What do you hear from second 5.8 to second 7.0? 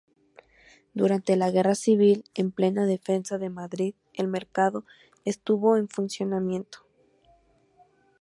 funcionamiento.